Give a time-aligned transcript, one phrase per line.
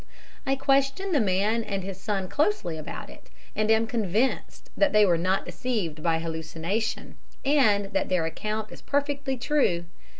[0.47, 5.15] I questioned the man and his son closely about it, and am convinced they were
[5.15, 9.85] not deceived by hallucination, and that their account is perfectly true."